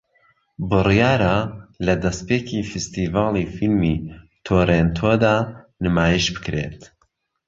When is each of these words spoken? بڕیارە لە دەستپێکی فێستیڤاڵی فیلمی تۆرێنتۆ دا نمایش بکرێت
بڕیارە 0.69 1.37
لە 1.85 1.93
دەستپێکی 2.03 2.67
فێستیڤاڵی 2.69 3.51
فیلمی 3.55 3.95
تۆرێنتۆ 4.45 5.11
دا 5.23 5.35
نمایش 5.83 6.25
بکرێت 6.35 6.81